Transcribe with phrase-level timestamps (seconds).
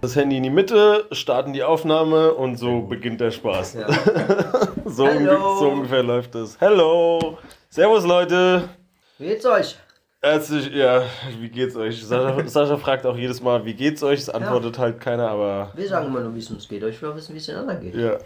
[0.00, 3.74] Das Handy in die Mitte, starten die Aufnahme und so beginnt der Spaß.
[3.74, 3.86] Ja.
[4.84, 6.56] so, unge- so ungefähr läuft es.
[6.60, 7.38] Hello!
[7.68, 8.68] Servus Leute!
[9.18, 9.76] Wie geht's euch?
[10.22, 11.02] Herzlich, ja,
[11.40, 12.04] wie geht's euch?
[12.04, 14.20] Sascha, Sascha fragt auch jedes Mal, wie geht's euch?
[14.20, 16.82] Es antwortet halt keiner, aber Wir sagen immer nur, wie es uns geht.
[16.84, 17.94] Euch will auch wissen, wie es den anderen geht.
[17.96, 18.18] ja.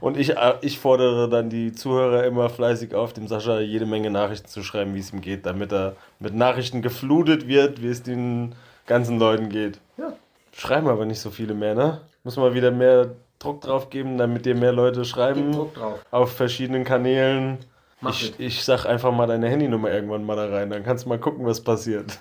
[0.00, 4.10] Und ich, äh, ich fordere dann die Zuhörer immer fleißig auf, dem Sascha jede Menge
[4.10, 8.02] Nachrichten zu schreiben, wie es ihm geht, damit er mit Nachrichten geflutet wird, wie es
[8.02, 8.54] den
[8.86, 9.78] ganzen Leuten geht.
[9.96, 10.11] Ja.
[10.54, 12.00] Schreiben aber nicht so viele mehr, ne?
[12.24, 16.00] Muss mal wieder mehr Druck drauf geben, damit dir mehr Leute schreiben Druck drauf.
[16.10, 17.58] auf verschiedenen Kanälen.
[18.00, 18.40] Mach Ich, mit.
[18.40, 21.46] ich sag einfach mal deine Handynummer irgendwann mal da rein, dann kannst du mal gucken,
[21.46, 22.18] was passiert.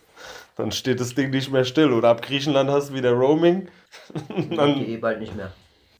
[0.56, 1.92] dann steht das Ding nicht mehr still.
[1.92, 3.68] Oder ab Griechenland hast du wieder Roaming.
[4.54, 5.52] Dann geht eh bald nicht mehr.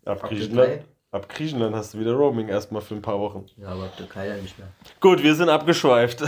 [0.05, 3.47] Ab Griechenland, ab Griechenland hast du wieder Roaming erstmal für ein paar Wochen.
[3.57, 4.69] Ja, aber ab Türkei dann nicht mehr.
[5.01, 6.23] Gut, wir sind abgeschweift.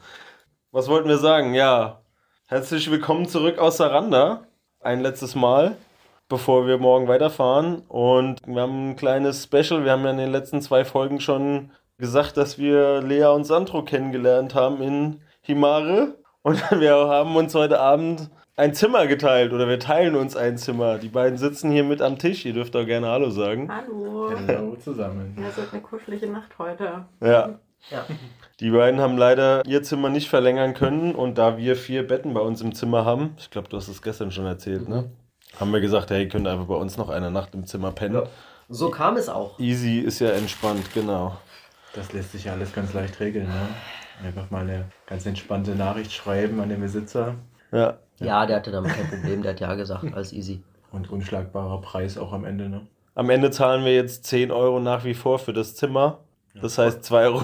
[0.72, 1.54] Was wollten wir sagen?
[1.54, 2.02] Ja,
[2.46, 4.46] herzlich willkommen zurück aus Saranda.
[4.82, 5.76] Ein letztes Mal,
[6.30, 7.82] bevor wir morgen weiterfahren.
[7.88, 9.84] Und wir haben ein kleines Special.
[9.84, 13.84] Wir haben ja in den letzten zwei Folgen schon gesagt, dass wir Lea und Sandro
[13.84, 16.14] kennengelernt haben in Himare.
[16.40, 20.96] Und wir haben uns heute Abend ein Zimmer geteilt oder wir teilen uns ein Zimmer.
[20.96, 22.46] Die beiden sitzen hier mit am Tisch.
[22.46, 23.70] Ihr dürft auch gerne Hallo sagen.
[23.70, 24.32] Hallo.
[24.34, 25.36] Hallo zusammen.
[25.38, 27.04] Ja, es wird eine kuschelige Nacht heute.
[27.20, 27.58] Ja.
[27.90, 28.04] Ja.
[28.60, 32.40] Die beiden haben leider ihr Zimmer nicht verlängern können und da wir vier Betten bei
[32.40, 35.10] uns im Zimmer haben, ich glaube, du hast es gestern schon erzählt, ne?
[35.58, 38.14] Haben wir gesagt, hey, könnt einfach bei uns noch eine Nacht im Zimmer pennen.
[38.16, 38.24] Ja.
[38.68, 39.58] So kam es auch.
[39.58, 41.36] Easy ist ja entspannt, genau.
[41.94, 43.68] Das lässt sich ja alles ganz leicht regeln, ne?
[44.24, 47.34] Einfach mal eine ganz entspannte Nachricht schreiben an den Besitzer
[47.72, 47.98] Ja.
[48.18, 49.42] Ja, der hatte damit kein Problem.
[49.42, 50.62] Der hat ja gesagt, alles easy.
[50.92, 52.86] und unschlagbarer Preis auch am Ende, ne?
[53.14, 56.18] Am Ende zahlen wir jetzt 10 Euro nach wie vor für das Zimmer.
[56.60, 57.42] Das heißt 2,50 Euro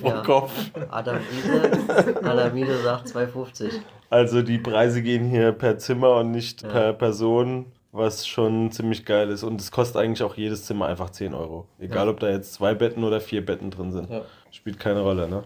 [0.00, 0.22] pro Ja.
[0.22, 0.52] Kopf.
[0.90, 3.70] Adam Ide, Adam Ide sagt 2,50.
[4.10, 6.68] Also die Preise gehen hier per Zimmer und nicht Ja.
[6.68, 9.44] per Person, was schon ziemlich geil ist.
[9.44, 11.68] Und es kostet eigentlich auch jedes Zimmer einfach 10 Euro.
[11.78, 12.10] Egal, Ja.
[12.12, 14.10] ob da jetzt zwei Betten oder vier Betten drin sind.
[14.10, 14.22] Ja.
[14.50, 15.44] Spielt keine Rolle, ne?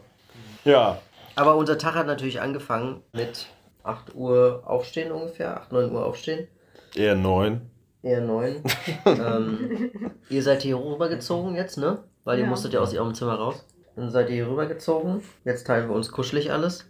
[0.65, 0.99] Ja,
[1.37, 3.47] Aber unser Tag hat natürlich angefangen mit
[3.85, 5.57] 8 Uhr aufstehen ungefähr.
[5.61, 6.49] 8, 9 Uhr aufstehen.
[6.97, 7.61] eher neun.
[8.03, 8.63] Eher 9.
[9.07, 9.91] ähm,
[10.31, 11.99] ihr seid hier rübergezogen jetzt, ne?
[12.29, 12.51] Weil ihr Ja.
[12.51, 13.65] musstet ja aus eurem Zimmer raus.
[13.97, 15.23] Dann seid ihr hier rübergezogen.
[15.47, 16.85] Jetzt teilen wir uns kuschelig alles.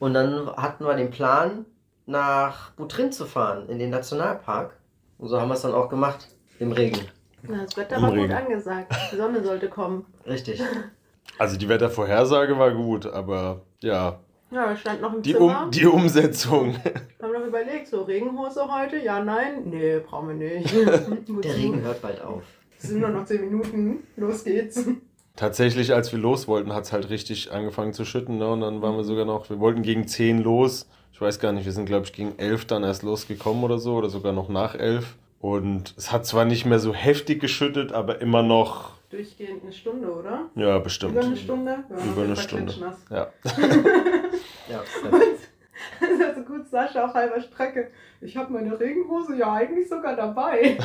[0.00, 1.64] Und dann hatten wir den Plan,
[2.06, 4.72] nach Butrin zu fahren, in den Nationalpark.
[5.18, 6.26] Und so haben wir es dann auch gemacht.
[6.58, 7.02] Im Regen.
[7.48, 8.32] Ja, das Wetter Im war gut Regen.
[8.32, 8.92] angesagt.
[9.12, 10.04] Die Sonne sollte kommen.
[10.26, 10.60] Richtig.
[11.38, 14.18] Also die Wettervorhersage war gut, aber ja,
[14.50, 15.64] Ja, wir standen noch im die, Zimmer.
[15.66, 16.74] um, die Umsetzung.
[17.22, 18.98] Haben noch überlegt, so Regenhose heute?
[18.98, 19.62] Ja, nein?
[19.66, 20.74] Nee, brauchen wir nicht.
[21.44, 22.42] Der Regen hört bald auf.
[22.82, 23.98] Es sind nur noch 10 Minuten.
[24.16, 24.86] Los geht's.
[25.36, 28.38] Tatsächlich, als wir los wollten, hat es halt richtig angefangen zu schütten.
[28.38, 28.48] Ne?
[28.50, 30.88] Und dann waren wir sogar noch, wir wollten gegen 10 los.
[31.12, 33.96] Ich weiß gar nicht, wir sind, glaube ich, gegen 11 dann erst losgekommen oder so,
[33.96, 35.16] oder sogar noch nach 11.
[35.40, 40.08] Und es hat zwar nicht mehr so heftig geschüttet, aber immer noch, Durchgehend eine Stunde,
[40.12, 40.50] oder?
[40.54, 41.12] ja, bestimmt.
[41.12, 41.84] Über eine Stunde?
[41.90, 42.74] Ja, Über eine Stunde.
[43.10, 43.32] Ja.
[44.70, 44.84] Ja.
[46.00, 47.90] Das ist also gut, Sascha auf halber Strecke.
[48.20, 50.78] Ich habe meine Regenhose ja eigentlich sogar dabei.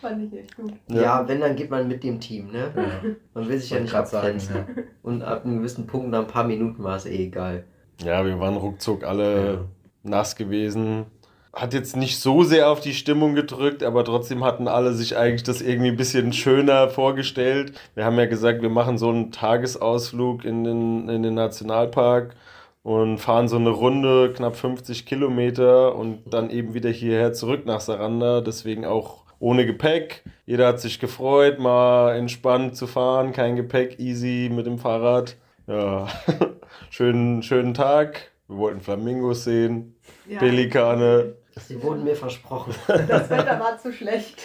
[0.00, 0.72] Fand ich echt gut.
[0.88, 2.72] ja, wenn, dann geht man mit dem Team, ne?
[2.74, 3.10] Ja.
[3.34, 4.86] Man will sich ja nicht grad sagen, abgrenzen.
[5.02, 7.64] Und ab einem gewissen Punkt, nach ein paar Minuten war es eh egal.
[8.02, 9.58] Ja, wir waren ruckzuck alle Ja.
[10.02, 11.06] nass gewesen.
[11.52, 15.42] Hat jetzt nicht so sehr auf die Stimmung gedrückt, aber trotzdem hatten alle sich eigentlich
[15.42, 17.72] das irgendwie ein bisschen schöner vorgestellt.
[17.94, 22.36] Wir haben ja gesagt, wir machen so einen Tagesausflug in den, in den Nationalpark
[22.84, 27.80] und fahren so eine Runde, knapp 50 Kilometer und dann eben wieder hierher zurück nach
[27.80, 28.40] Saranda.
[28.40, 30.22] Deswegen auch ohne Gepäck.
[30.46, 35.36] Jeder hat sich gefreut, mal entspannt zu fahren, kein Gepäck, easy mit dem Fahrrad.
[35.66, 36.06] Ja,
[36.90, 38.30] schönen, schönen Tag.
[38.46, 39.96] Wir wollten Flamingos sehen,
[40.28, 41.34] Ja, Pelikane.
[41.56, 42.74] Sie wurden mir versprochen.
[43.08, 44.42] Das Wetter war zu schlecht.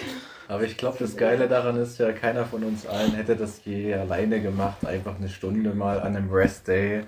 [0.47, 3.93] Aber ich glaube, das Geile daran ist ja, keiner von uns allen hätte das je
[3.95, 4.85] alleine gemacht.
[4.85, 7.03] Einfach eine Stunde mal an einem Rest-Day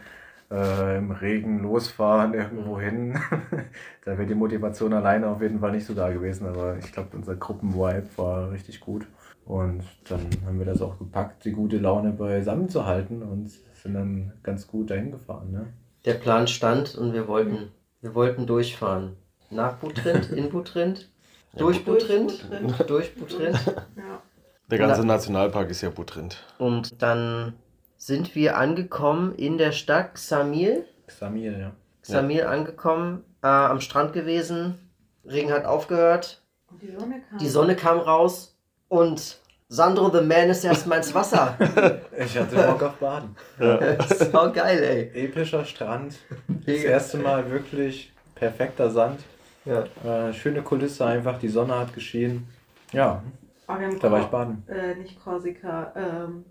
[0.51, 3.19] äh, im Regen losfahren, irgendwo hin.
[4.05, 6.47] da wäre die Motivation alleine auf jeden Fall nicht so da gewesen.
[6.47, 9.07] Aber ich glaube, unser Gruppenvibe war richtig gut.
[9.45, 13.93] Und dann haben wir das auch gepackt, die gute Laune beisammen zu halten und sind
[13.93, 15.51] dann ganz gut dahin gefahren.
[15.51, 15.67] Ne?
[16.05, 17.71] Der Plan stand und wir wollten,
[18.01, 19.15] wir wollten durchfahren.
[19.49, 21.09] Nach Butrint, in Butrint,
[21.57, 22.45] durch Butrint.
[22.87, 23.65] durch Butrint.
[23.95, 24.21] Ja.
[24.69, 25.05] Der ganze.
[25.05, 26.43] Nationalpark ist ja Butrind.
[26.57, 27.53] Und dann
[27.97, 30.85] sind wir angekommen in der Stadt Xamil.
[31.07, 31.71] Samir, ja.
[32.01, 34.77] Xamil angekommen, äh, am Strand gewesen.
[35.25, 36.41] Regen hat aufgehört.
[36.69, 37.37] Und die Sonne kam.
[37.39, 38.55] Die Sonne kam raus
[38.87, 39.37] und
[39.69, 41.57] Sandro the Man ist erstmal ins Wasser.
[42.17, 43.35] Ich hatte Bock auf Baden.
[43.59, 44.81] das war geil,
[45.13, 45.25] ey.
[45.25, 46.17] Epischer Strand.
[46.65, 49.19] Das erste Mal wirklich perfekter Sand.
[49.65, 49.83] Ja.
[50.03, 52.47] Äh, schöne Kulisse einfach, die Sonne hat geschienen.
[52.93, 53.21] Ja,
[53.67, 54.63] haben da war ich baden.
[54.67, 56.45] Äh, nicht Korsika, ähm,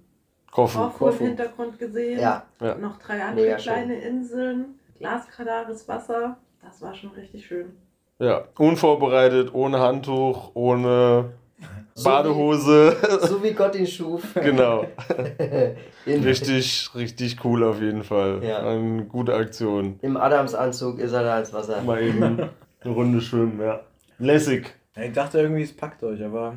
[0.56, 0.78] Korfu.
[0.78, 1.22] Korfu Korfu.
[1.22, 2.18] im Hintergrund gesehen.
[2.18, 2.44] Ja.
[2.62, 2.74] Ja.
[2.76, 3.72] Noch drei andere Mega schön.
[3.74, 4.64] kleine Inseln.
[4.98, 6.38] Glasklarares Wasser.
[6.64, 7.76] Das war schon richtig schön.
[8.18, 11.34] Ja, unvorbereitet, ohne Handtuch, ohne
[11.94, 12.96] So Badehose.
[13.02, 14.22] Wie, so wie Gott ihn schuf.
[14.34, 14.86] genau.
[16.06, 18.42] Richtig, richtig cool auf jeden Fall.
[18.42, 18.60] Ja.
[18.66, 19.98] Eine gute Aktion.
[20.02, 21.82] Im Adamsanzug ist er da ins Wasser.
[21.82, 22.22] Mal eben
[22.80, 23.80] eine Runde schwimmen, ja.
[24.18, 24.72] Lässig.
[24.96, 26.54] Ich dachte irgendwie, es packt euch, aber.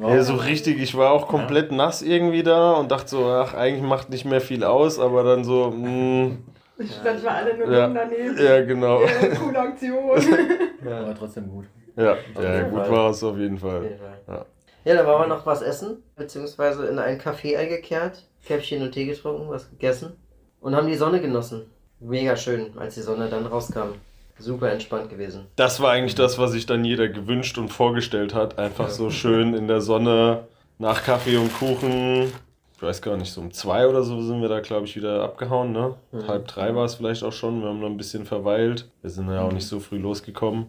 [0.00, 0.80] War Ja, so richtig.
[0.80, 4.40] Ich war auch komplett nass irgendwie da und dachte so, ach, eigentlich macht nicht mehr
[4.40, 6.36] viel aus, aber dann so, mh,
[6.78, 7.88] Ich stand mal alle nur Ja.
[7.88, 8.36] daneben.
[8.44, 9.00] ja, genau.
[9.02, 10.10] Ja, coole Aktion.
[10.84, 11.64] aber trotzdem gut.
[11.96, 12.90] Ja, ja gut Fall.
[12.92, 13.82] war es auf jeden Auf Fall.
[13.84, 14.18] jeden Fall.
[14.28, 14.44] Ja.
[14.84, 19.06] Ja, da waren wir noch was essen, beziehungsweise in ein Café eingekehrt, Käffchen und Tee
[19.06, 20.16] getrunken, was gegessen
[20.60, 21.66] und haben die Sonne genossen.
[21.98, 23.94] Mega schön, als die Sonne dann rauskam.
[24.38, 25.46] Super entspannt gewesen.
[25.56, 28.58] Das war eigentlich das, was sich dann jeder gewünscht und vorgestellt hat.
[28.58, 28.90] Einfach Ja.
[28.90, 30.44] so schön in der Sonne,
[30.78, 32.30] nach Kaffee und Kuchen.
[32.76, 35.22] Ich weiß gar nicht, so um zwei oder so sind wir da, glaube ich, wieder
[35.24, 35.72] abgehauen.
[35.72, 35.94] Ne?
[36.12, 36.28] Mhm.
[36.28, 37.62] Halb drei war es vielleicht auch schon.
[37.62, 38.86] Wir haben noch ein bisschen verweilt.
[39.00, 40.66] Wir sind ja auch nicht so früh losgekommen.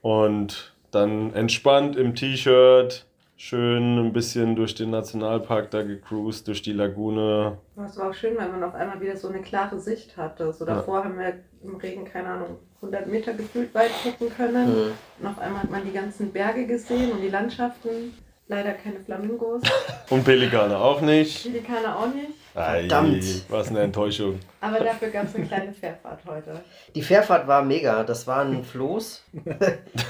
[0.00, 3.04] Und dann entspannt im T-Shirt,
[3.38, 7.56] schön ein bisschen durch den Nationalpark da gecruised, durch die Lagune.
[7.76, 10.52] Das war auch schön, weil man auf einmal wieder so eine klare Sicht hatte.
[10.52, 10.74] So Ja.
[10.74, 14.68] davor haben wir im Regen, keine Ahnung, 100 Meter gefühlt weit gucken können.
[14.68, 14.92] Mhm.
[15.20, 18.12] Und auf einmal hat man die ganzen Berge gesehen und die Landschaften.
[18.50, 19.60] Leider keine Flamingos.
[20.08, 21.42] Und Pelikane auch nicht.
[21.42, 22.32] Pelikane auch nicht.
[22.58, 23.24] Ei, Verdammt.
[23.48, 24.40] Was eine Enttäuschung.
[24.60, 26.60] Aber dafür gab es eine kleine Fährfahrt heute.
[26.94, 28.02] Die Fährfahrt war mega.
[28.04, 29.24] Das war ein Floß,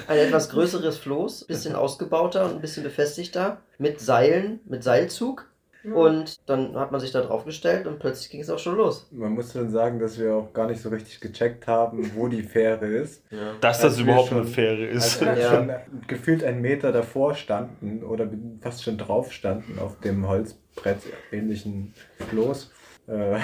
[0.09, 5.47] ein etwas größeres Floß, bisschen ausgebauter und ein bisschen befestigter, mit Seilen, mit Seilzug.
[5.85, 5.93] Ja.
[5.95, 9.07] Und dann hat man sich da drauf gestellt und plötzlich ging es auch schon los.
[9.13, 12.43] Man muss dann sagen, dass wir auch gar nicht so richtig gecheckt haben, wo die
[12.43, 13.23] Fähre ist.
[13.31, 13.53] Ja.
[13.61, 15.23] Dass das überhaupt schon- eine Fähre ist.
[15.23, 15.51] Als wir Ja.
[15.55, 15.71] schon
[16.09, 18.29] gefühlt einen Meter davor standen oder
[18.61, 20.99] fast schon drauf standen auf dem Holzbrett
[21.31, 21.95] ähnlichen
[22.31, 22.71] Floß.
[23.08, 23.38] Äh,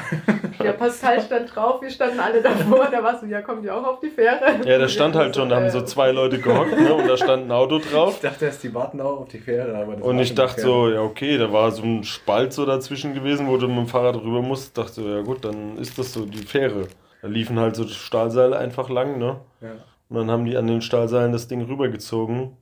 [0.62, 2.88] Ja, Pascal stand drauf, wir standen alle davor.
[2.90, 4.61] Da war so, ja, kommt ihr auch auf die Fähre?
[4.64, 7.16] Ja, da stand halt schon, da haben so äh, zwei Leute gehockt ne, und da
[7.16, 8.20] stand ein Auto ich drauf.
[8.20, 10.88] dachte erst, die warten auch auf die Fähre, aber das Und ich dachte die so,
[10.90, 14.16] ja okay, da war so ein Spalt so dazwischen gewesen, wo du mit dem Fahrrad
[14.16, 14.76] rüber musst.
[14.76, 16.88] Dachte so, ja gut, dann ist das so die Fähre.
[17.22, 19.37] Da liefen halt so Stahlseile einfach lang, ne?
[19.61, 19.70] Ja.
[20.11, 22.56] Und dann haben die an den Stahlseilen das Ding rübergezogen.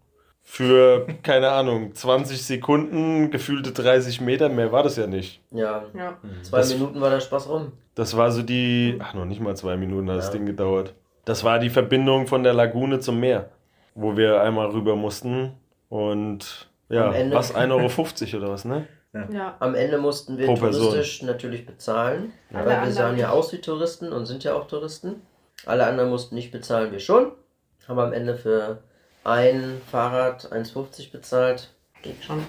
[0.44, 5.40] Für, keine Ahnung, 20 Sekunden, gefühlte 30 Meter, mehr war das ja nicht.
[5.50, 6.18] Ja, Ja.
[6.42, 7.72] zwei Das- Minuten war der Spaß rum.
[7.94, 10.32] Das war so die, ach noch nicht mal zwei Minuten hat das Ja.
[10.32, 10.94] Ding gedauert.
[11.24, 13.50] Das war die Verbindung von der Lagune zum Meer,
[13.94, 15.52] wo wir einmal rüber mussten.
[15.88, 18.86] Und ja, Am Ende- was, 1,50 Euro oder was, ne?
[19.30, 19.56] Ja.
[19.60, 20.86] Am Ende mussten wir Pro Person.
[20.90, 24.66] touristisch natürlich bezahlen, Alle weil wir sahen ja aus wie Touristen und sind ja auch
[24.66, 25.22] Touristen.
[25.66, 27.32] Alle anderen mussten nicht bezahlen, wir schon.
[27.86, 28.78] Haben am Ende für
[29.24, 31.70] ein Fahrrad 1,50 bezahlt.
[32.02, 32.44] Geht schon.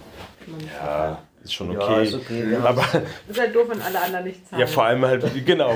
[0.82, 2.04] Ja, ist schon Ja, okay.
[2.06, 2.44] ist okay.
[2.50, 2.82] Wir Aber
[3.30, 4.62] Ist halt doof, wenn alle anderen nicht zahlen.
[4.62, 5.76] ja, vor allem halt, genau.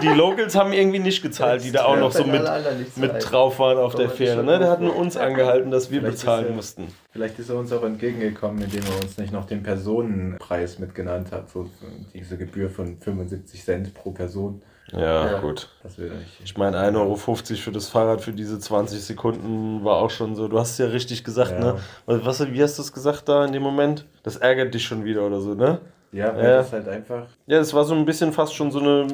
[0.00, 2.42] Die, Locals haben irgendwie nicht gezahlt, die da auch noch so mit,
[2.96, 4.44] mit drauf waren auf der Fähre.
[4.44, 4.60] Ne?
[4.60, 6.94] Der hat uns angehalten, dass wir Vielleicht bezahlen er- mussten.
[7.10, 11.50] Vielleicht ist er uns auch entgegengekommen, indem er uns nicht noch den Personenpreis mitgenannt hat.
[11.50, 11.68] So
[12.14, 14.62] diese Gebühr von 75 Cent pro Person.
[14.92, 15.40] Ja, Ja.
[15.40, 15.68] gut.
[16.44, 20.48] Ich meine, 1,50 Euro für das Fahrrad für diese 20 Sekunden war auch schon so.
[20.48, 21.74] Du hast es ja richtig gesagt, Ja.
[21.74, 21.76] ne?
[22.06, 24.06] Was, wie hast du es gesagt da in dem Moment?
[24.22, 25.78] Das ärgert dich schon wieder oder so, ne?
[26.10, 26.56] Ja, weil Ja.
[26.58, 27.26] das halt einfach.
[27.46, 29.06] Ja, es war so ein bisschen fast schon so eine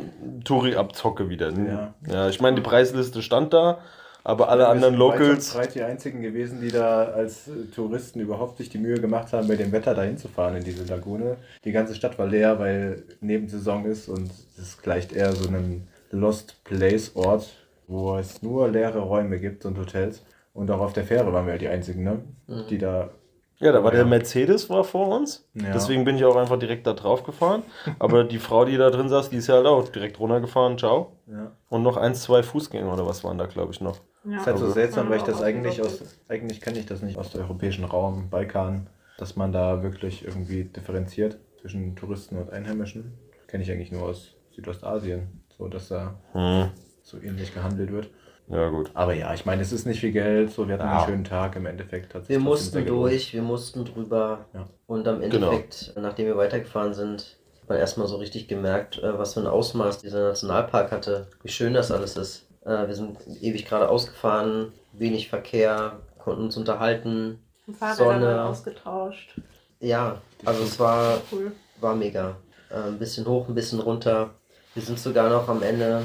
[0.45, 1.51] Touri-Abzocke wieder.
[1.51, 1.95] Ja.
[2.09, 3.79] ja, ich meine, die Preisliste stand da,
[4.25, 5.53] aber alle anderen Locals.
[5.53, 9.47] breit die einzigen gewesen, die da als äh, Touristen überhaupt sich die Mühe gemacht haben,
[9.47, 11.37] bei dem Wetter dahin zu fahren in diese Lagune.
[11.65, 16.65] Die ganze Stadt war leer, weil Nebensaison ist und es gleicht eher so einem Lost
[16.65, 17.49] Place Ort,
[17.87, 20.25] wo es nur leere Räume gibt und Hotels.
[20.55, 22.21] Und auch auf der Fähre waren wir halt die einzigen, ne?
[22.47, 22.65] Mhm.
[22.71, 23.11] Die da.
[23.59, 23.99] Ja, da war Ja.
[23.99, 25.49] der Mercedes war vor uns.
[25.55, 25.73] Ja.
[25.73, 27.63] Deswegen bin ich auch einfach direkt da drauf gefahren.
[27.99, 30.79] Aber die Frau, die da drin saß, die ist ja halt auch direkt runtergefahren.
[30.79, 31.13] Ciao.
[31.27, 31.53] Ja.
[31.69, 33.99] Und noch eins, zwei Fußgänger oder was waren da, glaube ich, noch.
[34.25, 34.39] Ja.
[34.39, 37.19] ist halt so Also- seltsam, weil ich das eigentlich aus, eigentlich kenne ich das nicht
[37.19, 38.87] aus dem europäischen Raum, Balkan,
[39.19, 43.13] dass man da wirklich irgendwie differenziert zwischen Touristen und Einheimischen.
[43.47, 46.71] Kenne ich eigentlich nur aus Südostasien, so dass da Hm.
[47.03, 48.11] so ähnlich gehandelt wird.
[48.49, 48.91] Ja, gut.
[48.95, 50.99] Aber ja, ich meine, es ist nicht viel Geld, so wir hatten Ja.
[50.99, 52.15] einen schönen Tag im Endeffekt.
[52.15, 54.47] Hat sich Wir mussten durch, wir mussten drüber.
[54.53, 54.67] Ja.
[54.87, 55.51] Und am Genau.
[55.51, 59.47] Endeffekt, nachdem wir weitergefahren sind, hat man erstmal so richtig gemerkt, äh, was für ein
[59.47, 61.29] Ausmaß dieser Nationalpark hatte.
[61.43, 62.47] Wie schön das alles ist.
[62.65, 67.39] Äh, Wir sind ewig geradeaus gefahren, wenig Verkehr, konnten uns unterhalten.
[67.79, 68.45] Fahrräder Sonne.
[68.45, 69.41] ausgetauscht.
[69.81, 71.53] Ja, also es war, Cool.
[71.81, 72.37] war mega.
[72.71, 74.31] Äh, Ein bisschen hoch, ein bisschen runter.
[74.75, 76.03] Wir sind sogar noch am Ende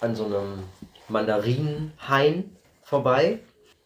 [0.00, 0.64] an so einem
[1.08, 3.40] Mandarinenhain vorbei.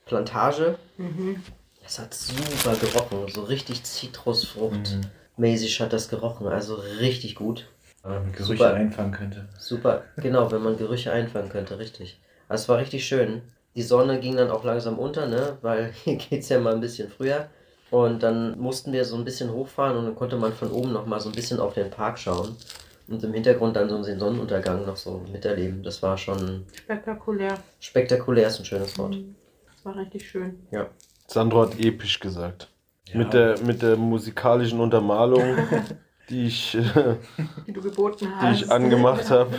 [0.07, 0.79] Plantage.
[0.97, 1.43] Mhm.
[1.85, 4.95] Es hat super gerochen, so richtig Zitrusfrucht.
[4.97, 5.00] Mhm.
[5.37, 7.67] Mäßig hat das gerochen, also richtig gut.
[8.02, 8.75] Wenn man Gerüche Super.
[8.75, 9.49] einfangen könnte.
[9.59, 12.21] Super, genau, wenn man Gerüche einfangen könnte, richtig.
[12.49, 13.42] Also es war richtig schön.
[13.76, 15.59] Die Sonne ging dann auch langsam unter, ne?
[15.62, 17.49] Weil hier geht's ja mal ein bisschen früher.
[17.90, 21.07] Und dann mussten wir so ein bisschen hochfahren und dann konnte man von oben noch
[21.07, 22.57] mal so ein bisschen auf den Park schauen.
[23.09, 25.83] Und im Hintergrund dann so den Sonnenuntergang noch so miterleben.
[25.83, 27.59] Das war schon Spektakulär.
[27.80, 29.16] spektakulär, ist ein schönes Wort.
[29.16, 29.35] Mhm.
[29.66, 30.61] Das war richtig schön.
[31.26, 32.69] Sandro hat episch gesagt.
[33.09, 33.19] Ja.
[33.19, 35.42] Mit, der, mit der musikalischen Untermalung,
[36.31, 37.17] die ich, äh,
[37.67, 39.51] Die du geboten die ich angemacht habe,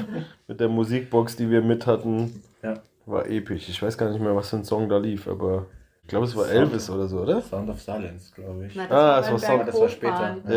[0.47, 2.75] mit der Musikbox, die wir mit hatten, Ja.
[3.05, 3.69] war episch.
[3.69, 5.65] Ich weiß gar nicht mehr, was für ein Song da lief, aber
[6.03, 7.41] ich glaube, es war Sound- Elvis oder so, oder?
[7.41, 8.75] Sound of Silence, glaube ich.
[8.75, 10.37] Na, Ah, es war Sound- das war später.
[10.49, 10.53] Ja,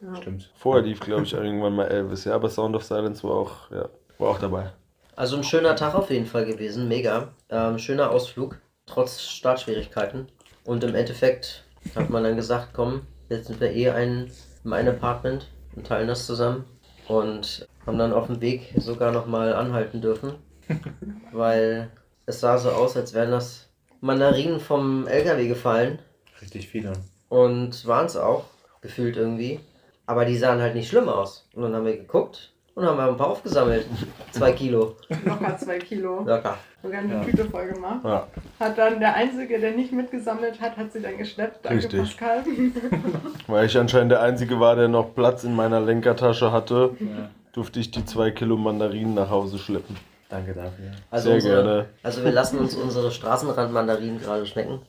[0.00, 0.16] Ja.
[0.20, 0.50] Stimmt.
[0.56, 2.24] vorher lief, glaube ich, irgendwann mal Elvis.
[2.24, 4.70] Ja, aber Sound of Silence war auch, ja, war auch dabei.
[5.16, 7.28] Also ein schöner Tag auf jeden Fall gewesen, mega.
[7.48, 10.26] Ähm, schöner Ausflug, trotz Startschwierigkeiten.
[10.64, 14.30] Und im Endeffekt hat man dann gesagt, komm, jetzt sind wir eh ein,
[14.64, 15.46] in einem Apartment
[15.76, 16.64] und teilen das zusammen.
[17.06, 20.34] Und haben dann auf dem Weg sogar nochmal anhalten dürfen,
[21.32, 21.90] weil
[22.26, 23.68] es sah so aus, als wären das
[24.00, 26.00] Mandarinen vom LKW gefallen.
[26.42, 26.92] Richtig viele.
[27.28, 28.44] Und waren es auch,
[28.80, 29.60] gefühlt irgendwie.
[30.06, 31.48] Aber die sahen halt nicht schlimm aus.
[31.54, 33.86] Und dann haben wir geguckt und haben ein paar aufgesammelt.
[34.32, 34.96] Zwei Kilo.
[35.24, 36.20] Locker zwei Kilo.
[36.24, 36.58] Locker.
[36.82, 37.24] Sogar eine Ja.
[37.24, 38.00] Tüte voll gemacht.
[38.04, 38.26] Ja,
[38.60, 41.64] Hat dann der Einzige, der nicht mitgesammelt hat, hat sie dann geschleppt.
[41.64, 41.98] Danke, Richtig.
[42.00, 42.44] Pascal.
[43.46, 47.30] weil ich anscheinend der Einzige war, der noch Platz in meiner Lenkertasche hatte, Ja.
[47.52, 49.96] durfte ich die zwei Kilo Mandarinen nach Hause schleppen.
[50.28, 50.90] Danke dafür.
[51.10, 51.86] Also, Sehr unsere, gerne.
[52.02, 54.80] also wir lassen uns unsere Straßenrandmandarinen gerade schmecken.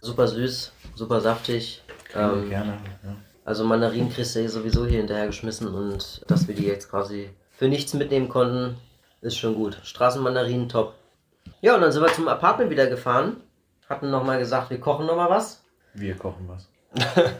[0.00, 1.82] Super süß, super saftig.
[2.14, 2.74] Ähm, gerne.
[3.02, 3.16] Ja.
[3.44, 7.30] Also Mandarinen kriegst du eh sowieso hier hinterher geschmissen und dass wir die jetzt quasi
[7.50, 8.76] für nichts mitnehmen konnten,
[9.20, 9.78] ist schon gut.
[9.82, 10.94] Straßenmandarinen top.
[11.60, 13.36] Ja, und dann sind wir zum Apartment wieder gefahren.
[13.88, 15.62] Hatten nochmal gesagt, wir kochen nochmal was.
[15.94, 16.68] Wir kochen was.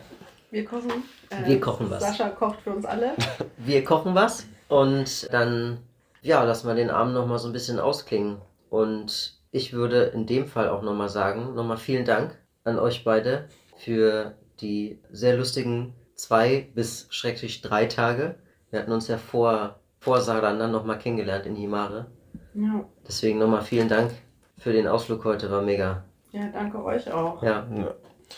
[0.51, 1.03] Wir kochen.
[1.31, 2.03] äh, Wir kochen was.
[2.03, 3.13] Sascha kocht für uns alle.
[3.57, 5.79] Wir kochen was und dann,
[6.21, 8.37] ja, lassen wir den Abend nochmal so ein bisschen ausklingen.
[8.69, 13.49] Und ich würde in dem Fall auch nochmal sagen, nochmal vielen Dank an euch beide
[13.79, 18.37] für die sehr lustigen zwei bis schrecklich drei Tage.
[18.71, 22.07] Wir hatten uns ja vor, vor Saranda nochmal kennengelernt in Himare.
[22.55, 22.85] Ja.
[23.07, 24.13] Deswegen nochmal vielen Dank
[24.59, 26.05] für den Ausflug heute, war mega.
[26.31, 27.43] ja, danke euch auch.
[27.43, 27.95] Ja, Ja.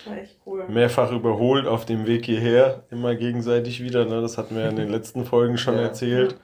[0.06, 0.64] War echt cool.
[0.68, 4.04] mehrfach überholt auf dem Weg hierher, immer gegenseitig wieder.
[4.06, 4.20] Ne?
[4.22, 5.82] Das hatten wir ja in den letzten Folgen schon Ja.
[5.82, 6.36] erzählt.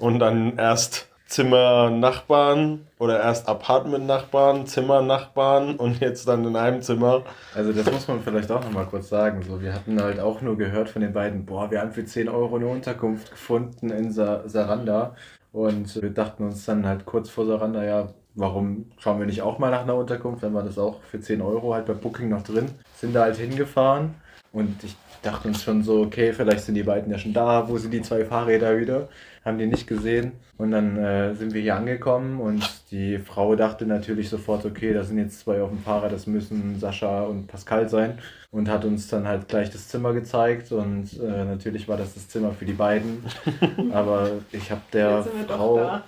[0.00, 7.22] Und dann erst Zimmer-Nachbarn oder erst Apartment-Nachbarn, Zimmer-Nachbarn und jetzt dann in einem Zimmer.
[7.54, 9.40] Also das muss man vielleicht auch nochmal kurz sagen.
[9.42, 12.28] So, wir hatten halt auch nur gehört von den beiden, boah, wir haben für 10
[12.28, 15.14] Euro eine Unterkunft gefunden in Sa Saranda.
[15.52, 19.60] Und wir dachten uns dann halt kurz vor Saranda, ja, warum schauen wir nicht auch
[19.60, 22.42] mal nach einer Unterkunft, wenn wir das auch für 10 Euro halt bei Booking noch
[22.42, 22.66] drin.
[22.96, 24.14] Sind da halt hingefahren
[24.52, 27.78] und ich dachte uns schon so, okay, vielleicht sind die beiden ja schon da, wo
[27.78, 29.08] sind die zwei Fahrräder wieder?
[29.44, 30.32] Haben die nicht gesehen.
[30.58, 35.02] Und dann äh, sind wir hier angekommen und die Frau dachte natürlich sofort, okay, da
[35.02, 38.18] sind jetzt zwei auf dem Fahrrad, das müssen Sascha und Pascal sein.
[38.52, 42.28] Und hat uns dann halt gleich das Zimmer gezeigt und äh, natürlich war das das
[42.28, 43.24] Zimmer für die beiden.
[43.92, 46.04] Aber ich habe der Frau da.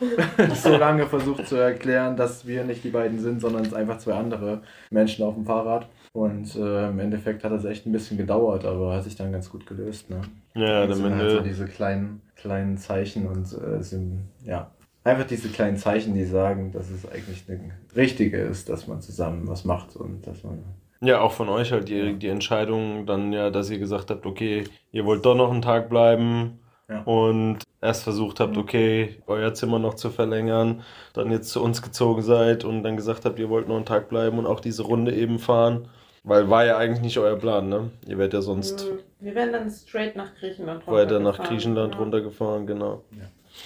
[0.54, 4.14] so lange versucht zu erklären, dass wir nicht die beiden sind, sondern es einfach zwei
[4.14, 5.86] andere Menschen auf dem Fahrrad.
[6.12, 9.48] Und äh, im Endeffekt hat das echt ein bisschen gedauert, aber hat sich dann ganz
[9.48, 10.10] gut gelöst.
[10.10, 10.20] Ne?
[10.54, 11.48] Ja, das am sind halt so Ende.
[11.48, 14.70] diese kleinen, kleinen Zeichen und äh, sind, ja,
[15.04, 17.60] einfach diese kleinen Zeichen, die sagen, dass es eigentlich eine
[17.96, 20.58] richtige ist, dass man zusammen was macht und dass man.
[21.00, 24.64] Ja, auch von euch halt die, die Entscheidung dann ja, dass ihr gesagt habt, okay,
[24.92, 27.02] ihr wollt doch noch einen Tag bleiben Ja.
[27.02, 30.82] und erst versucht habt, okay, euer Zimmer noch zu verlängern,
[31.14, 34.08] dann jetzt zu uns gezogen seid und dann gesagt habt, ihr wollt noch einen Tag
[34.08, 35.88] bleiben und auch diese Runde eben fahren.
[36.24, 37.90] Weil war ja eigentlich nicht euer Plan, ne?
[38.06, 38.98] Ihr werdet ja sonst Mhm.
[39.22, 42.00] Wir werden dann straight nach Griechenland weiter nach runtergefahren, Griechenland ja.
[42.00, 43.02] runtergefahren, genau.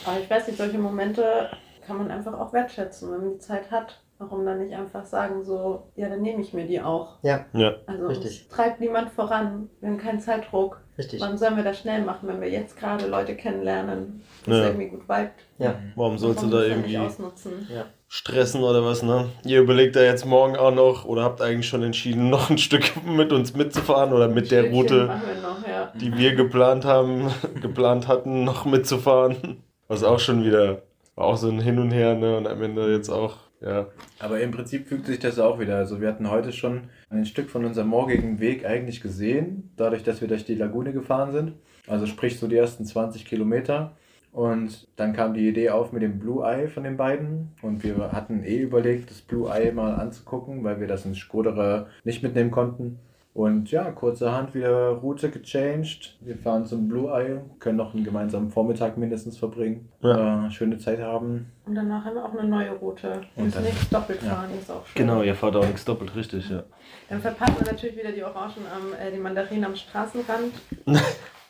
[0.05, 1.49] Aber ich weiß nicht, solche Momente
[1.87, 4.03] kann man einfach auch wertschätzen, wenn man die Zeit hat.
[4.19, 7.19] Warum dann nicht einfach sagen, so, ja, dann nehme ich mir die auch.
[7.23, 7.45] Ja,
[7.87, 8.49] Also Richtig.
[8.49, 9.69] treibt niemand voran.
[9.81, 10.81] Wir haben keinen Zeitdruck.
[10.97, 11.21] Richtig.
[11.21, 14.65] Wann sollen wir das schnell machen, wenn wir jetzt gerade Leute kennenlernen, das Ja.
[14.69, 15.33] irgendwie gut vibet?
[15.59, 15.75] Ja.
[15.97, 16.97] warum sollst du Warum da irgendwie.
[16.97, 17.67] ausnutzen?
[17.71, 17.85] Ja.
[18.09, 19.29] Stressen oder was, ne?
[19.45, 23.05] Ihr überlegt da jetzt morgen auch noch oder habt eigentlich schon entschieden, noch ein Stück
[23.05, 25.93] mit uns mitzufahren oder mit der Schildchen Route, machen wir noch, ja.
[25.95, 29.63] die wir geplant haben, geplant hatten, noch mitzufahren.
[29.89, 30.83] Was auch schon wieder,
[31.15, 32.37] war auch so ein Hin und Her, ne?
[32.37, 33.87] Und am Ende jetzt auch, ja.
[34.19, 35.77] Aber im Prinzip fügt sich das auch wieder.
[35.77, 40.21] Also wir hatten heute schon ein Stück von unserem morgigen Weg eigentlich gesehen, dadurch, dass
[40.21, 41.53] wir durch die Lagune gefahren sind.
[41.87, 43.97] Also sprich so die ersten 20 Kilometer.
[44.37, 47.53] Und dann kam die Idee auf mit dem Blue Eye von den beiden.
[47.63, 51.87] Und wir hatten eh überlegt, das Blue Eye mal anzugucken, weil wir das in Skodere
[52.05, 52.99] nicht mitnehmen konnten.
[53.33, 56.19] Und ja, kurzerhand wieder Route gechanged.
[56.21, 59.89] Wir fahren zum Blue Eye, können noch einen gemeinsamen Vormittag mindestens verbringen.
[60.03, 60.47] Ja.
[60.47, 61.51] Äh, schöne Zeit haben.
[61.65, 63.09] Und danach haben wir auch eine neue Route.
[63.09, 64.35] Wir Und müssen dann- nichts doppelt ja.
[64.35, 65.07] fahren, ist auch schön.
[65.07, 66.63] Genau, ihr fahrt auch nichts doppelt, richtig, ja.
[67.09, 70.53] Dann verpassen wir natürlich wieder die Orangen am, äh, die Mandarinen am Straßenrand.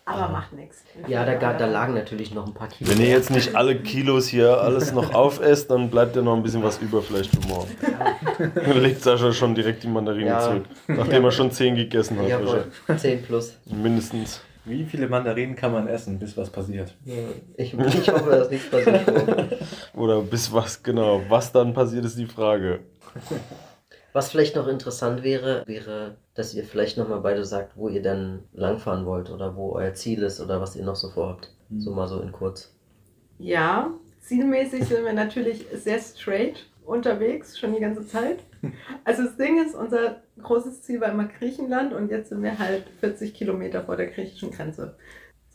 [0.08, 0.84] Aber macht nichts.
[1.08, 2.88] Ja, da, da lagen natürlich noch ein paar Kilo.
[2.90, 6.44] Wenn ihr jetzt nicht alle Kilos hier alles noch aufesst, dann bleibt ja noch ein
[6.44, 7.70] bisschen was über vielleicht für morgen.
[8.54, 10.40] Dann legt Sascha schon direkt die Mandarine Ja.
[10.40, 10.64] zurück.
[10.86, 12.28] Nachdem er schon 10 gegessen hat.
[12.28, 13.54] Jawohl, 10 plus.
[13.66, 14.40] Mindestens.
[14.64, 16.94] Wie viele Mandarinen kann man essen, bis was passiert?
[17.56, 19.02] Ich, ich hoffe, dass nichts passiert.
[19.94, 21.22] Oder bis was, genau.
[21.28, 22.78] Was dann passiert, ist die Frage.
[24.16, 28.44] Was vielleicht noch interessant wäre, wäre, dass ihr vielleicht nochmal beide sagt, wo ihr dann
[28.54, 31.52] langfahren wollt oder wo euer Ziel ist oder was ihr noch so vorhabt.
[31.76, 32.75] So mal so in kurz.
[33.38, 38.38] Ja, zielmäßig sind wir natürlich sehr straight unterwegs, schon die ganze Zeit.
[39.04, 42.85] Also das Ding ist, unser großes Ziel war immer Griechenland und jetzt sind wir halt
[43.00, 44.96] 40 Kilometer vor der griechischen Grenze.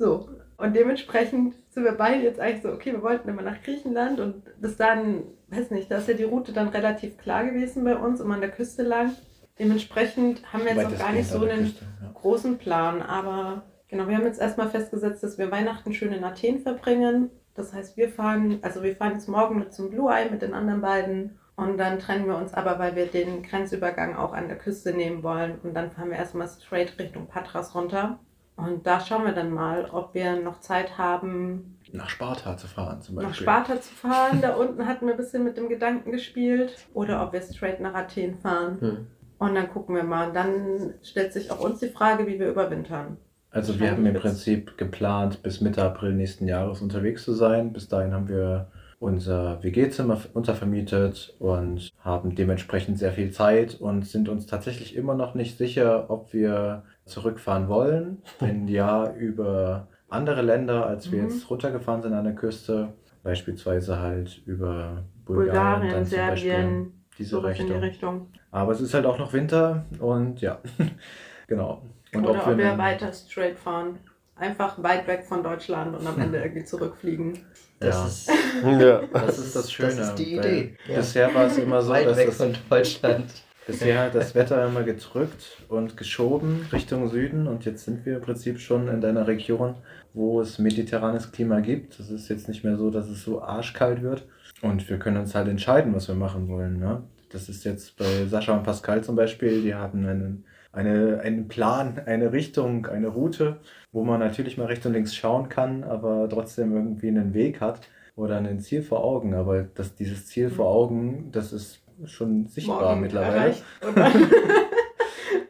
[0.02, 4.20] So, und dementsprechend sind wir beide jetzt eigentlich so, okay, wir wollten immer nach Griechenland
[4.20, 7.96] und bis dann, weiß nicht, da ist ja die Route dann relativ klar gewesen bei
[7.96, 9.12] uns, immer an der Küste lang.
[9.60, 12.12] Dementsprechend haben wir jetzt noch gar nicht so einen Küste, ja.
[12.16, 16.62] großen Plan, aber genau, wir haben jetzt erstmal festgesetzt, dass wir Weihnachten schön in Athen
[16.62, 17.30] verbringen.
[17.54, 20.56] Das heißt, wir fahren, also wir fahren jetzt morgen mit zum Blue Eye mit den
[20.56, 24.58] anderen beiden und dann trennen wir uns aber, weil wir den Grenzübergang auch an der
[24.58, 28.20] Küste nehmen wollen und dann fahren wir erstmal straight Richtung Patras runter.
[28.66, 33.02] Und da schauen wir dann mal, ob wir noch Zeit haben, Nach Sparta zu fahren
[33.02, 33.30] zum Beispiel.
[33.30, 34.42] nach Sparta zu fahren.
[34.42, 36.78] Da unten hatten wir ein bisschen mit dem Gedanken gespielt.
[36.94, 38.78] Oder ob wir straight nach Athen fahren.
[38.80, 39.08] Hm.
[39.40, 40.32] Und dann gucken wir mal.
[40.32, 43.18] Dann stellt sich auch uns die Frage, wie wir überwintern.
[43.50, 47.74] Also wir haben im Prinzip geplant, bis Mitte April nächsten Jahres unterwegs zu sein.
[47.74, 48.68] Bis dahin haben wir
[49.00, 55.34] unser WG-Zimmer untervermietet und haben dementsprechend sehr viel Zeit und sind uns tatsächlich immer noch
[55.34, 58.22] nicht sicher, ob wir zurückfahren wollen.
[58.40, 61.30] Wenn ja, über andere Länder, als wir Mhm.
[61.30, 62.94] jetzt runtergefahren sind an der Küste.
[63.24, 67.84] Beispielsweise halt über Bulgarien, Bulgarien, dann zum Beispiel Serbien, diese sowas in die Richtung.
[67.84, 68.28] Richtung.
[68.52, 70.60] Aber es ist halt auch noch Winter und ja,
[71.48, 71.84] genau.
[72.14, 74.00] Und Oder ob wir einen- weiter straight fahren.
[74.36, 77.38] Einfach weit weg von Deutschland und am Ende irgendwie zurückfliegen.
[77.80, 78.32] Das, Ja.
[78.72, 79.02] ist, Ja.
[79.14, 79.90] Das ist das Schöne.
[79.96, 80.78] Das ist die Idee.
[80.88, 80.96] Ja.
[80.98, 83.26] Bisher war es immer so, Weit dass weg von Deutschland.
[83.68, 88.22] Bisher hat das Wetter immer gedrückt und geschoben Richtung Süden und jetzt sind wir im
[88.22, 89.76] Prinzip schon in einer Region,
[90.14, 92.00] wo es mediterranes Klima gibt.
[92.00, 94.28] Es ist jetzt nicht mehr so, dass es so arschkalt wird
[94.62, 96.80] und wir können uns halt entscheiden, was wir machen wollen.
[96.80, 97.04] Ne?
[97.32, 102.00] Das ist jetzt bei Sascha und Pascal zum Beispiel, die haben einen, eine, einen Plan,
[102.06, 103.60] eine Richtung, eine Route,
[103.92, 107.82] wo man natürlich mal rechts und links schauen kann, aber trotzdem irgendwie einen Weg hat
[108.16, 109.34] oder ein Ziel vor Augen.
[109.34, 113.56] Aber das, dieses Ziel vor Augen, das ist schon sichtbar Morgen mittlerweile.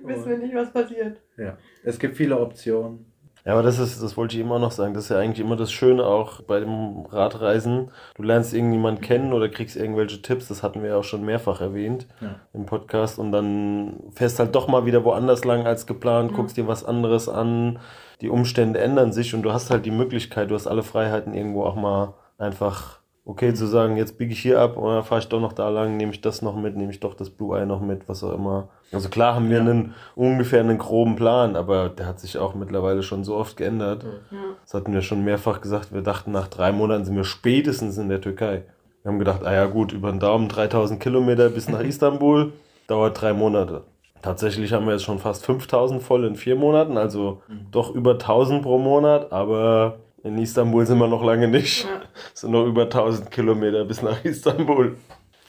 [0.04, 1.18] wissen wir nicht, was passiert.
[1.38, 3.06] Ja, es gibt viele Optionen.
[3.44, 5.56] Ja, aber das ist, das wollte ich immer noch sagen, das ist ja eigentlich immer
[5.56, 7.90] das Schöne auch bei dem Radreisen.
[8.16, 11.60] Du lernst irgendjemanden kennen oder kriegst irgendwelche Tipps, das hatten wir ja auch schon mehrfach
[11.60, 12.36] erwähnt Ja.
[12.54, 16.36] im Podcast und dann fährst halt doch mal wieder woanders lang als geplant, Mhm.
[16.36, 17.80] guckst dir was anderes an,
[18.22, 21.64] die Umstände ändern sich und du hast halt die Möglichkeit, du hast alle Freiheiten irgendwo
[21.64, 25.40] auch mal einfach okay zu sagen, jetzt biege ich hier ab oder fahre ich doch
[25.40, 27.82] noch da lang, nehme ich das noch mit, nehme ich doch das Blue Eye noch
[27.82, 28.70] mit, was auch immer.
[28.92, 29.64] Also klar haben wir Ja.
[29.64, 34.04] einen ungefähr einen groben Plan, aber der hat sich auch mittlerweile schon so oft geändert.
[34.32, 34.38] Ja.
[34.64, 35.94] Das hatten wir schon mehrfach gesagt.
[35.94, 38.64] Wir dachten, nach drei Monaten sind wir spätestens in der Türkei.
[39.04, 42.52] Wir haben gedacht, ah ja gut, über den Daumen 3000 Kilometer bis nach Istanbul,
[42.88, 43.84] dauert drei Monate.
[44.22, 48.62] Tatsächlich haben wir jetzt schon fast 5000 voll in vier Monaten, also doch über 1000
[48.62, 51.86] pro Monat, aber in Istanbul sind wir noch lange nicht.
[51.86, 52.02] Ja.
[52.34, 54.96] Es sind noch über 1000 Kilometer bis nach Istanbul,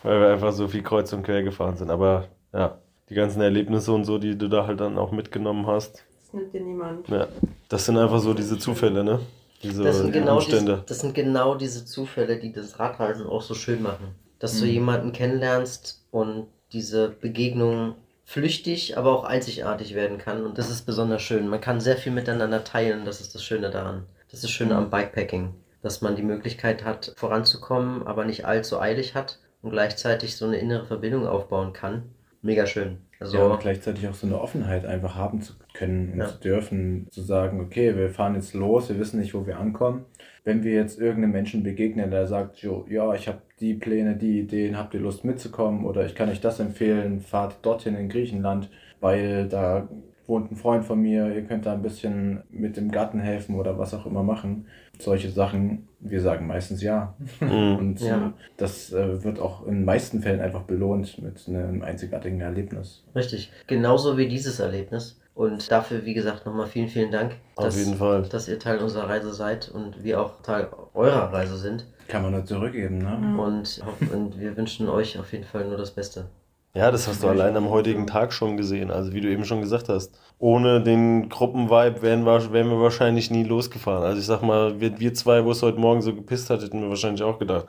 [0.03, 1.91] weil wir einfach so viel kreuz und quer gefahren sind.
[1.91, 6.05] Aber ja, die ganzen Erlebnisse und so, die du da halt dann auch mitgenommen hast,
[6.25, 7.09] Das nimmt dir niemand.
[7.09, 7.27] ja,
[7.69, 9.21] das sind einfach so diese Zufälle, ne?
[9.63, 10.73] Diese Das sind, genau Umstände.
[10.73, 14.15] diese, das sind genau diese Zufälle, die das Radreisen auch so schön machen.
[14.41, 14.71] Dass du Mhm.
[14.73, 20.45] jemanden kennenlernst und diese Begegnung flüchtig, aber auch einzigartig werden kann.
[20.45, 21.47] Und das ist besonders schön.
[21.47, 23.05] Man kann sehr viel miteinander teilen.
[23.05, 24.05] Das ist das Schöne daran.
[24.33, 24.73] Das ist Mhm.
[24.73, 25.51] am Bikepacking.
[25.83, 29.39] Dass man die Möglichkeit hat, voranzukommen, aber nicht allzu eilig hat.
[29.65, 32.03] und gleichzeitig so eine innere Verbindung aufbauen kann.
[32.43, 32.97] Mega schön.
[33.21, 36.27] Also, Ja, und gleichzeitig auch so eine Offenheit einfach haben zu können und Ja.
[36.27, 40.05] zu dürfen, zu sagen, okay, wir fahren jetzt los, wir wissen nicht, wo wir ankommen.
[40.43, 44.41] Wenn wir jetzt irgendeinem Menschen begegnen, der sagt, jo, ja, ich habe die Pläne, die
[44.41, 48.69] Ideen, habt ihr Lust mitzukommen oder ich kann euch das empfehlen, fahrt dorthin in Griechenland,
[48.99, 49.89] weil da
[50.27, 53.79] wohnt ein Freund von mir, ihr könnt da ein bisschen mit dem Garten helfen oder
[53.79, 54.67] was auch immer machen.
[54.99, 57.15] Solche Sachen, wir sagen meistens ja.
[57.41, 57.77] Mhm.
[57.77, 58.33] Und Ja.
[58.57, 63.05] das äh, wird auch in den meisten Fällen einfach belohnt mit einem einzigartigen Erlebnis.
[63.17, 63.51] richtig.
[63.67, 65.19] Genauso wie dieses Erlebnis.
[65.35, 68.23] Und dafür, wie gesagt, nochmal vielen, vielen Dank, Auf dass, jeden Fall.
[68.25, 71.87] dass ihr Teil unserer Reise seid und wir auch Teil eurer Reise sind.
[72.09, 73.17] Kann man nur zurückgeben, ne?
[73.19, 73.39] Mhm.
[73.39, 73.81] Und,
[74.13, 76.27] und wir wünschen euch auf jeden Fall nur das Beste.
[76.75, 78.91] Ja, das hast du allein am heutigen Tag schon gesehen.
[78.91, 80.19] Also wie du eben schon gesagt hast.
[80.39, 84.03] Ohne den Gruppenvibe wären wir, wären wir wahrscheinlich nie losgefahren.
[84.05, 86.81] Also ich sag mal, wir, wir zwei, wo es heute Morgen so gepisst hat, hätten
[86.81, 87.67] wir wahrscheinlich auch gedacht.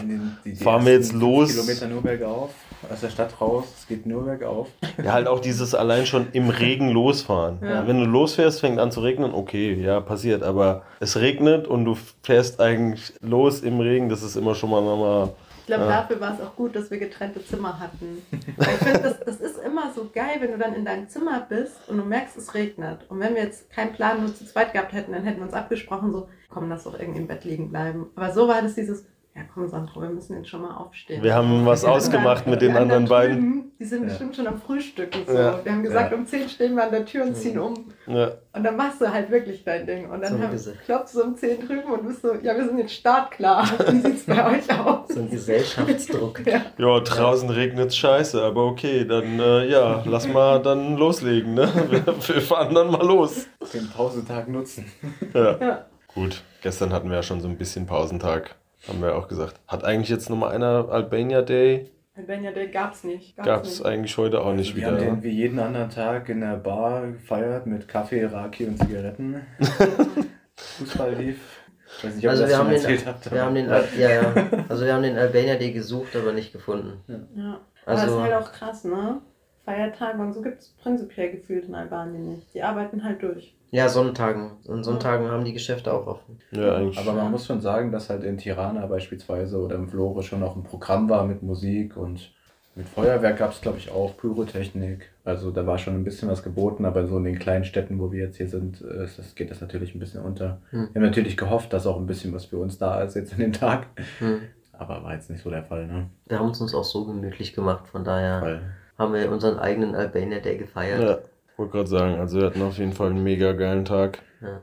[0.00, 1.52] Den- die, die Fahren wir jetzt los?
[1.52, 2.50] Kilometer nur bergauf,
[2.90, 4.66] aus der Stadt raus, es geht nur bergauf.
[5.00, 7.58] Ja, halt auch dieses allein schon im Regen losfahren.
[7.62, 7.86] Ja.
[7.86, 10.42] Wenn du losfährst, fängt an zu regnen, okay, ja, passiert.
[10.42, 14.82] Aber es regnet und du fährst eigentlich los im Regen, das ist immer schon mal
[14.82, 15.28] nochmal.
[15.64, 16.02] Ich glaube, Ja.
[16.02, 18.22] dafür war es auch gut, dass wir getrennte Zimmer hatten.
[18.58, 21.40] Weil ich finde, das, das ist immer so geil, wenn du dann in deinem Zimmer
[21.48, 23.06] bist und du merkst, es regnet.
[23.08, 25.54] Und wenn wir jetzt keinen Plan nur zu zweit gehabt hätten, dann hätten wir uns
[25.54, 28.10] abgesprochen, so, komm, lass doch irgendwie im Bett liegen bleiben.
[28.14, 31.22] Aber so war das dieses, ja komm, Sandro, wir müssen jetzt schon mal aufstehen.
[31.22, 33.36] Wir haben was Die ausgemacht mit den anderen beiden.
[33.36, 34.08] drüben, Die sind Ja.
[34.08, 35.22] bestimmt schon am Frühstücken.
[35.26, 35.32] So.
[35.36, 35.58] Ja.
[35.64, 36.16] Wir haben gesagt, Ja.
[36.16, 37.74] um 10 stehen wir an der Tür und ziehen um.
[38.06, 38.30] Ja.
[38.52, 40.08] Und dann machst du halt wirklich dein Ding.
[40.08, 42.64] Und dann So haben, gese- klopfst du um 10 drüben und bist so, ja, wir
[42.64, 43.64] sind jetzt startklar.
[43.90, 45.08] Wie sieht es bei euch aus?
[45.08, 46.46] So ein Gesellschaftsdruck.
[46.46, 46.62] Ja.
[46.78, 51.68] Ja, draußen regnet's scheiße, aber okay, dann äh, ja, lass mal dann loslegen, ne?
[51.90, 53.46] Wir, wir fahren dann mal los.
[53.74, 54.86] Den Pausetag nutzen.
[55.34, 55.58] Ja.
[55.58, 55.84] Ja.
[56.14, 58.54] Gut, gestern hatten wir ja schon so ein bisschen Pausentag,
[58.88, 59.60] haben wir auch gesagt.
[59.66, 61.90] Hat eigentlich jetzt nochmal einer Albania Day?
[62.16, 63.36] Albania Day gab's nicht.
[63.36, 63.86] Gab's nicht.
[63.86, 64.86] eigentlich heute auch nicht wir wieder.
[64.88, 65.04] haben ne?
[65.16, 69.42] den wie jeden anderen Tag in der Bar gefeiert mit Kaffee, Raki und Zigaretten.
[70.56, 71.60] Fußball lief.
[71.98, 73.68] Ich weiß nicht, ob Also ich wir das haben, den, wir haben den,
[73.98, 74.64] ja, ja.
[74.68, 77.00] Also wir haben den Albania Day gesucht, aber nicht gefunden.
[77.36, 77.60] Ja.
[77.86, 79.20] Aber Also- das ist halt auch krass, ne?
[79.64, 82.52] Feiertage und so gibt es prinzipiell gefühlt in Albanien nicht.
[82.52, 83.56] Die arbeiten halt durch.
[83.74, 84.52] Ja, Sonntagen.
[84.68, 86.38] Und Sonntagen haben die Geschäfte auch offen.
[86.52, 86.96] Ja, eigentlich.
[86.96, 90.54] Aber man muss schon sagen, dass halt in Tirana beispielsweise oder im Vlore schon auch
[90.54, 92.30] ein Programm war mit Musik und
[92.76, 95.10] mit Feuerwerk gab es, glaube ich, auch Pyrotechnik.
[95.24, 98.12] Also da war schon ein bisschen was geboten, aber so in den kleinen Städten, wo
[98.12, 100.60] wir jetzt hier sind, äh, ist das, geht das natürlich ein bisschen unter.
[100.70, 100.90] Hm.
[100.92, 103.40] Wir haben natürlich gehofft, dass auch ein bisschen was für uns da ist jetzt an
[103.40, 103.88] dem Tag.
[104.20, 104.42] Hm.
[104.72, 106.10] Aber war jetzt nicht so der Fall, ne?
[106.26, 108.60] Wir haben es uns auch so gemütlich gemacht, von daher Weil
[108.98, 111.02] haben wir unseren eigenen Albania Day gefeiert.
[111.02, 111.18] ja,
[111.56, 114.22] wollte gerade sagen, also wir hatten auf jeden Fall einen mega geilen Tag.
[114.40, 114.62] Ja.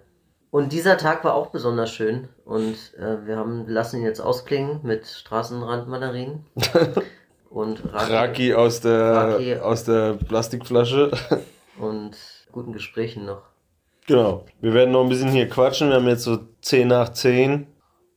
[0.50, 4.82] Und dieser Tag war auch besonders schön und äh, wir haben lassen ihn jetzt ausklingen
[4.84, 6.46] mit Straßenrandmandarinen
[7.50, 9.56] und Raki Raki aus der, Raki.
[9.56, 11.12] aus der Plastikflasche.
[11.80, 12.18] und
[12.52, 13.44] guten Gesprächen noch.
[14.08, 14.46] Genau.
[14.60, 15.90] Wir werden noch ein bisschen hier quatschen.
[15.90, 17.68] Wir haben jetzt so 10 nach 10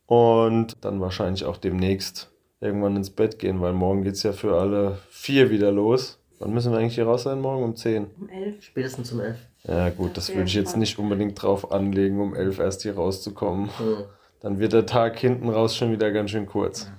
[0.06, 4.58] und dann wahrscheinlich auch demnächst irgendwann ins Bett gehen, weil morgen geht es ja für
[4.58, 6.18] alle vier wieder los.
[6.38, 7.40] Wann müssen wir eigentlich hier raus sein?
[7.40, 8.06] Morgen um 10.
[8.20, 8.62] Um elf.
[8.62, 9.36] Spätestens um elf.
[9.66, 13.70] Ja gut, das würde ich jetzt nicht unbedingt drauf anlegen, um 11 erst hier rauszukommen.
[13.78, 14.04] Hm.
[14.40, 16.90] Dann wird der Tag hinten raus schon wieder ganz schön kurz.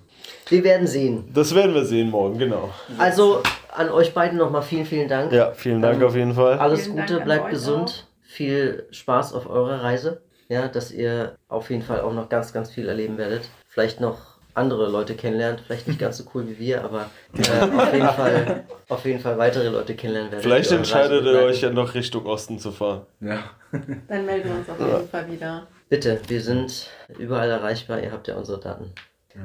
[0.47, 1.29] Wir werden sehen.
[1.33, 2.69] Das werden wir sehen morgen, genau.
[2.97, 5.31] Also an euch beiden nochmal vielen, vielen Dank.
[5.31, 6.57] Ja, vielen Dank Ähm, auf jeden Fall.
[6.57, 8.07] Alles Vielen Gute, bleibt gesund.
[8.21, 10.23] Viel Spaß auf eurer Reise.
[10.47, 13.49] Ja, dass ihr auf jeden Fall auch noch ganz, ganz viel erleben werdet.
[13.67, 15.61] Vielleicht noch andere Leute kennenlernt.
[15.65, 19.37] Vielleicht nicht ganz so cool wie wir, aber äh, auf, jeden Fall, auf jeden Fall
[19.37, 20.43] weitere Leute kennenlernen werdet.
[20.43, 23.05] Vielleicht entscheidet ihr euch ja noch Richtung Osten zu fahren.
[23.19, 23.43] ja.
[24.07, 25.67] Dann melden wir uns auf jeden Fall wieder.
[25.89, 26.89] Bitte, wir sind
[27.19, 28.01] überall erreichbar.
[28.01, 28.93] Ihr habt ja unsere Daten.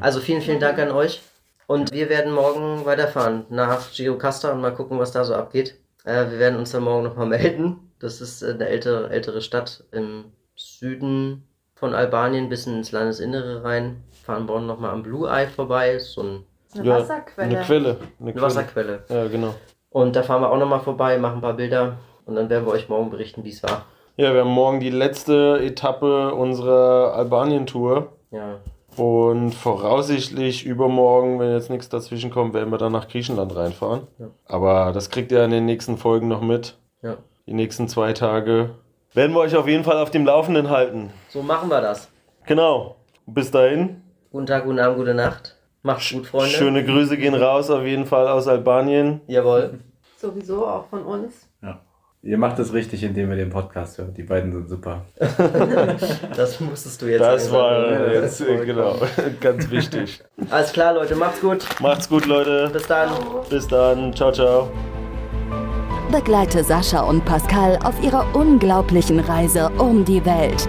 [0.01, 1.21] Also vielen, vielen Dank an euch.
[1.67, 5.77] Und wir werden morgen weiterfahren nach Giocasta und mal gucken, was da so abgeht.
[6.05, 7.93] Äh, wir werden uns dann morgen nochmal melden.
[7.99, 11.45] Das ist äh, eine ältere, ältere Stadt im Süden
[11.75, 14.03] von Albanien bis ins Landesinnere rein.
[14.21, 15.93] Fahren morgen nochmal am Blue Eye vorbei.
[15.93, 17.57] Ist so ein, Eine Ja, Wasserquelle.
[17.57, 17.89] Eine Quelle.
[17.91, 18.45] Eine eine Quelle.
[18.45, 19.03] Wasserquelle.
[19.09, 19.55] Ja, genau.
[19.91, 21.97] Und da fahren wir auch nochmal vorbei, machen ein paar Bilder.
[22.27, 23.87] Und dann werden wir euch morgen berichten, wie es war.
[24.17, 28.13] Ja, wir haben morgen die letzte Etappe unserer Albanien-Tour.
[28.31, 28.57] Ja.
[28.97, 34.07] Und voraussichtlich übermorgen, wenn jetzt nichts dazwischen kommt, werden wir dann nach Griechenland reinfahren.
[34.19, 34.27] Ja.
[34.47, 36.77] Aber das kriegt ihr in den nächsten Folgen noch mit.
[37.03, 37.17] ja.
[37.47, 38.71] Die nächsten zwei Tage
[39.13, 41.13] werden wir euch auf jeden Fall auf dem Laufenden halten.
[41.31, 42.09] So machen wir das.
[42.47, 42.95] Genau.
[43.27, 44.03] Bis dahin.
[44.31, 45.57] Guten Tag, guten Abend, gute Nacht.
[45.83, 46.51] Macht's gut, Freunde.
[46.51, 49.21] Schöne Grüße gehen raus auf jeden Fall aus Albanien.
[49.27, 49.81] Jawohl.
[50.19, 51.47] Sowieso auch von uns.
[52.23, 54.15] Ihr macht es richtig, indem ihr den Podcast hört.
[54.15, 55.07] Die beiden sind super.
[56.37, 57.57] Das musstest du jetzt Das sagen.
[57.57, 58.97] war Ja, jetzt, genau,
[59.41, 60.23] ganz wichtig.
[60.51, 61.65] Alles klar, Leute, macht's gut.
[61.81, 62.69] Macht's gut, Leute.
[62.71, 63.11] Bis dann.
[63.49, 64.13] Bis dann.
[64.15, 64.71] Ciao, ciao.
[66.13, 70.69] Begleite Sascha und Pascal auf ihrer unglaublichen Reise um die Welt.